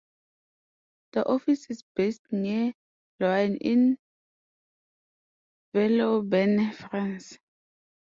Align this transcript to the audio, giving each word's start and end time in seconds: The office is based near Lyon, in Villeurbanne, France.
The 1.11 1.27
office 1.27 1.69
is 1.69 1.83
based 1.95 2.23
near 2.31 2.73
Lyon, 3.19 3.55
in 3.57 3.99
Villeurbanne, 5.75 6.73
France. 6.73 7.37